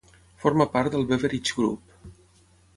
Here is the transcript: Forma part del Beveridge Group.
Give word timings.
Forma 0.45 0.67
part 0.77 0.95
del 0.95 1.05
Beveridge 1.13 1.59
Group. 1.61 1.97